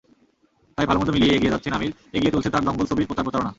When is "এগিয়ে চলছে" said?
2.13-2.49